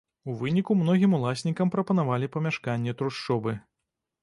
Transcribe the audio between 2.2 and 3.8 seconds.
памяшканні-трушчобы.